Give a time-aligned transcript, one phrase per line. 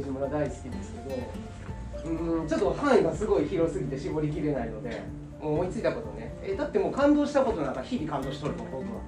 [0.00, 5.02] 明治村大好きですけどうんちょっと範囲がすごい広すぎて絞りきれないので
[5.40, 6.34] もう思いついたことね。
[6.42, 9.00] えだってもう感動したことなんか日々感動しとるもん僕は。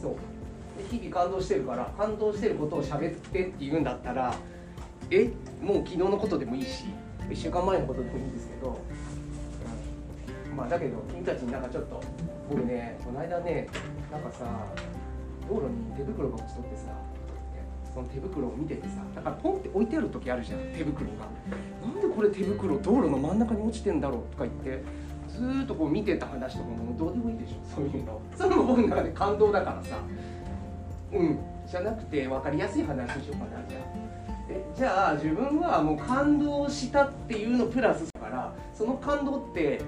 [0.00, 0.16] そう。
[0.78, 4.34] で日々感動してるから感動してることを喋ってって言うんだったら
[5.10, 6.84] えもう昨日のことでもいいし
[7.28, 8.80] 1週間前のことでもいいんですけど、
[10.50, 12.02] うん、まあだけど君たちになんかちょっと
[12.48, 13.68] 僕ねこの間ね
[14.10, 14.44] なんかさ
[15.48, 17.11] 道路に手袋が落ちとってさ
[17.92, 21.28] その手袋を見ててさだからポンって置いてある時あるじゃん手袋が。
[21.86, 24.82] なんでこれ手袋道路の真ん中に落ちてんだろうとか言って
[25.28, 28.20] ずーっとこう見てた話とかもどうでもいいでしょそういうの。
[28.36, 29.96] それも僕の中で感動だからさ。
[31.12, 31.38] うん。
[31.66, 33.82] じゃなくて分かりやすい話にしようかなじゃあ。
[34.48, 39.80] えじゃあ自分はもう感動したっていうのプラスだからその感動って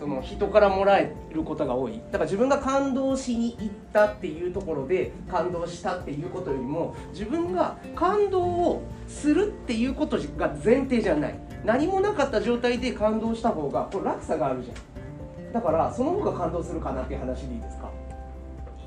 [0.00, 2.00] その人からもらえることが多い。
[2.10, 11.38] だから自分が感動しに行ったっていうところで感動したっていうことよりも自分が感動をするっていうことが前提じゃない。
[11.66, 15.52] 何もなかった状態で感動した方がこれ落差があるじゃん。
[15.52, 17.90] だからその方が感動するかなっていう話でいいですか？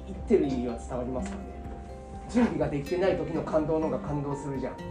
[0.08, 1.53] 言ってる意味は伝わりますかね？
[2.34, 4.76] 準備ができてない時の感動の方が感動するじゃん。
[4.76, 4.82] と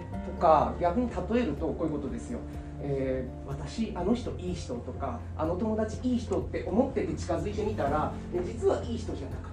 [0.40, 2.38] か逆に例えるとこういうことですよ。
[2.80, 8.12] えー、私あの人いい人とかあの友達いい人って思ってて近づいてみたら、
[8.44, 9.52] 実はいい人じゃなかっ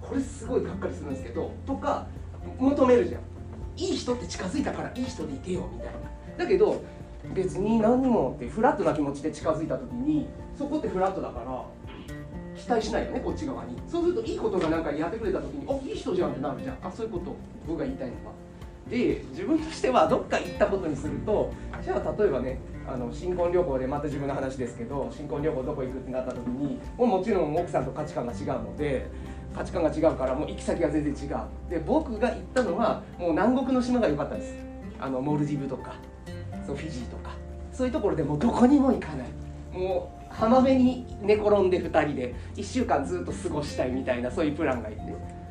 [0.00, 0.08] た。
[0.08, 2.06] これすごいがっかりするんですけどとか
[2.58, 3.20] 求めるじゃん。
[3.76, 5.94] いい人って近づいたからいい人でいてよみたいな。
[6.38, 6.82] だけど
[7.34, 11.64] 別に何にもってフラットな気持ちで近づいた時にそこってフラットだから
[12.56, 13.76] 期待しないよねこっち側に。
[13.88, 16.76] そうするといいことがなんかやってくれた時にあいい人じゃんってなるじゃん。
[16.82, 17.36] あそういうこと。
[17.66, 18.32] 僕が言いたいのは。
[18.88, 29.10] で自分としてはどっか行ったことにするとじゃあ例えばねあの新婚旅行でまた自分の話ですけど新婚旅行どこ行くってなった時にももちろん奥さんと価値観が違うので
[29.56, 31.38] 価値観が違うからもう行き先が全然違う。
[31.68, 34.54] で僕が行ったのはもう南国の島が良かったです。
[35.00, 35.94] あのモルディブとか
[36.64, 37.34] そうフィジーとか。
[37.72, 39.28] そういうところでもうどこにも行かない。
[39.76, 45.00] もう浜辺に寝転んで2人で1週間ずっと過ごしたいみたいなそういうプランがいて。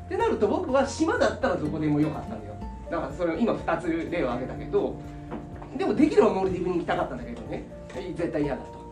[0.06, 2.56] ってなると僕は島だったらどこでもよかったんだよ。
[2.92, 4.96] だからそれを今2つ例を挙げたけど
[5.76, 7.66] でもできればモルディブに行きたかったんだけどね。
[8.16, 8.86] 絶対嫌だと。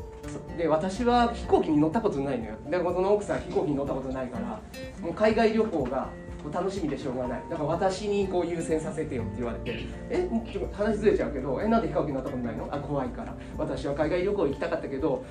[0.57, 2.55] で私は飛行機に乗ったことないのよ。
[2.69, 4.59] だからその奥さん飛行機に乗ったことないから
[5.01, 6.09] もう海外旅行が
[6.51, 7.43] 楽しみでしょうがない。
[7.49, 12.67] だから私にこう優先させてよって言われてえちょっと話ずれちゃうけどえなんで飛行機乗ったことないの？
[12.71, 13.35] あ怖いから。
[13.57, 15.23] 私は海外旅行行きたかったけど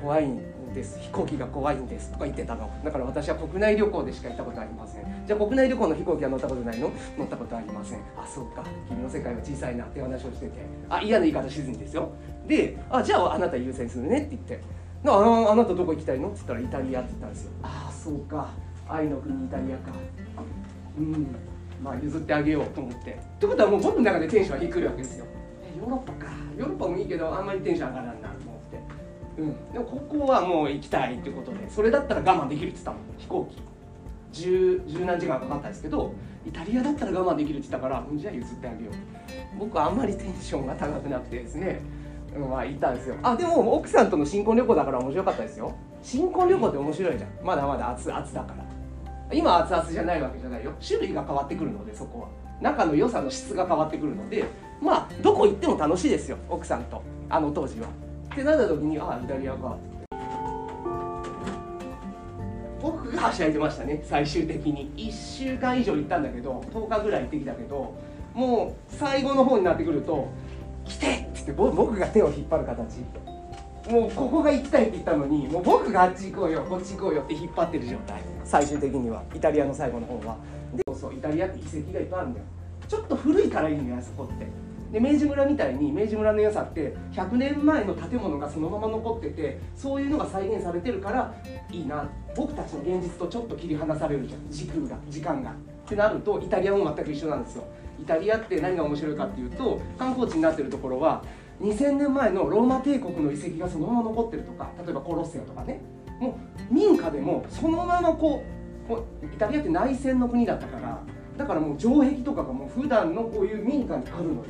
[0.00, 0.40] 怖いん
[0.74, 0.98] です。
[0.98, 2.70] 飛行機が怖いんですとか言ってたの。
[2.84, 5.04] だから私は国内旅行でしか行ったことありません。
[5.26, 6.90] じゃあ国内旅行の飛行機は乗ったことないの？
[7.16, 8.00] 乗ったことありません。
[8.16, 8.62] あそうか。
[8.88, 10.52] 君の世界は小さいなって話をしてて。
[10.90, 12.10] あ嫌な言い方しずにですよ。
[12.46, 14.60] であじゃああなた優先するねって言って。
[15.06, 16.28] あああなたどこ行きたいの？
[16.28, 17.50] って言ったらイタリアって言ったんですよ。
[17.62, 18.50] ああそうか。
[18.88, 19.92] 愛の国イタリアか。
[20.98, 21.26] うん。
[21.82, 23.12] まあ譲ってあげようと思って。
[23.12, 25.26] ってことはもう僕の中でテンションが低いわけですよ。
[25.62, 26.32] えヨーロッパか。
[26.56, 29.42] ヨーロッパもいいけどあんまりテンション上がらんなと思って。
[29.42, 29.72] うん。
[29.72, 33.62] でもここはもう行きたいってことでそれだったら我慢できるって言ったの飛行機。
[34.32, 36.12] 十十何時間かかったんですけど
[36.46, 38.94] イタリアだったら我慢できるって言ったからじゃあ譲ってあげよう。
[39.58, 41.80] 僕はあんまりテンションが高くなくてですね
[42.38, 43.16] まあ行ったんですよ。
[43.22, 45.74] あでも奥さんとの新婚旅行だから面白かったですよ。
[46.02, 47.30] 新婚旅行って面白いじゃん。
[47.42, 48.65] まだまだ熱々だから
[49.32, 50.72] 今熱々じゃないわけじゃないよ。
[50.86, 52.28] 種類が変わってくるのでそこは。
[52.60, 54.44] 仲の良さの質が変わってくるので
[54.80, 57.02] まあどこ行っても楽しいですよ奥さんと。
[57.28, 57.88] あの当時は。
[58.32, 59.76] ってなった時にああイタリアか。
[62.80, 64.92] 僕がはしゃいでましたね最終的に。
[64.96, 67.94] 1週間以上行ったんだけど10日ぐらい行ってきたけど
[68.32, 70.28] もう最後の方になってくると
[70.84, 73.04] 「来て!」って言って僕が手を引っ張る形。
[73.90, 78.20] もうここが行きたいって言ったのにもう僕があっち行こうよこっち行こうよって引っ張ってる状態。
[78.44, 80.36] 最終的にはイタリアの最後の方は。
[80.74, 82.46] でそうそうイタリアって遺跡がいっぱいあるんだよ。
[82.88, 84.46] ちょっと古いからいいんだよあそこって。
[84.92, 91.34] で明治村みたいに明治村の良さって100年前の建物がそのまま残っててそういうのが再現されてるから
[91.70, 92.08] いいな。
[92.36, 94.50] 僕たちの現実とちょっと切り離されるじゃん。
[94.50, 95.50] 時空が時間が。
[95.50, 95.54] っ
[95.88, 97.64] てなるとイタリアも全く一緒なんですよ。
[98.00, 101.22] イタリアって何が面白いかっていうと観光地になってるところは
[101.60, 105.80] 2000年前のローマ帝国の遺跡がそのまま残ってるとか例えばコロッセオとかね。
[106.20, 106.38] も
[106.70, 108.42] う民家でもそのままこ
[108.86, 111.02] うこうイタリアって内戦の国だったから
[111.36, 114.44] だからもう城壁とかがもう普段のこういう民家にあるのよ。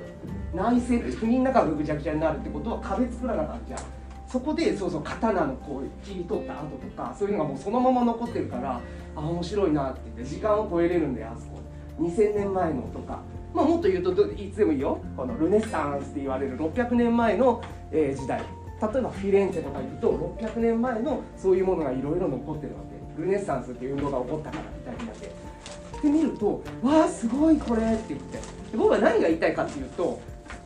[0.55, 3.81] 内戦って国の中がぐちゃぐちゃになるってことは壁作らなかったじゃん。
[4.29, 8.81] そこでそうそう刀のこう切り取った跡とかそういうのがもうそのまま残ってるから
[9.15, 11.61] あ面白いなって言って時間を超えれるんだよあそこ。
[12.01, 13.21] 2000年前のとか。
[13.55, 15.01] まあ、もっと言うといつでもいいよ。
[15.17, 18.41] このルネサンスって言われる600年前の、えー、時代。
[18.41, 22.81] 例えばフィレンツェとか行くと600年前のそういうものがいろいろ残ってるわ
[23.17, 23.23] け。
[23.23, 25.27] ルネサンスっていう運動が起こったからイタリアで。
[25.27, 26.09] って。
[26.09, 28.39] 見ると「わあすごいこれ」って言って。
[28.77, 30.21] 僕は何が言いたいかっていうと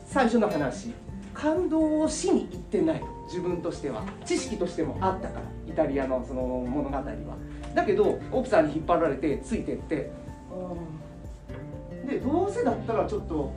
[0.05, 0.93] 最初の話。
[1.33, 3.05] 感動をしに行ってないと。
[3.27, 4.03] 自分としては。
[4.25, 5.41] 知識としてもあったから。
[5.65, 7.03] イタリアのその物語は。
[7.73, 10.11] だけど奥さんに引っ張られてついてって
[12.11, 13.53] でどうせだったらちょっと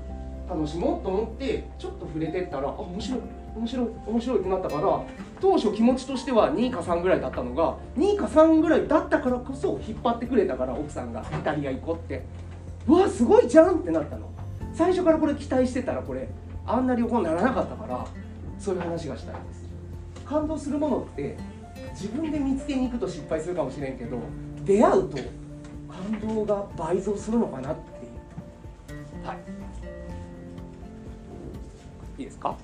[0.49, 3.21] 楽しもうと思ってちょっと触れてったらあ面白い
[3.57, 5.03] 面白い面白いってなったから
[5.41, 12.23] 当初気持ちとしては2か3ぐらいだったのが2か3ぐらいだったからこそ引っ張ってくれたから奥さんがイタリア行こうって。
[12.87, 14.29] うわすごいじゃんってなったの。
[14.75, 16.29] 最初からこれ期待してたらこれ
[16.67, 18.07] あんな旅行にならなかったから
[18.59, 19.65] そういう話がしたいです。
[20.27, 21.37] 感動するものって
[21.93, 24.19] 自分で見つけに行くと失敗するかもしれんけど
[24.65, 25.19] 出会うと
[25.89, 28.04] 感動が倍増するのかなって
[29.25, 29.39] はい、
[32.19, 32.57] いいですか？